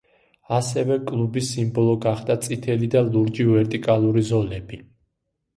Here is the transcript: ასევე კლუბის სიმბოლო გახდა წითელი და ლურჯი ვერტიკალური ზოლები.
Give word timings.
ასევე 0.59 0.95
კლუბის 1.09 1.51
სიმბოლო 1.57 1.93
გახდა 2.07 2.37
წითელი 2.47 2.89
და 2.97 3.05
ლურჯი 3.11 3.47
ვერტიკალური 3.53 4.25
ზოლები. 4.31 4.83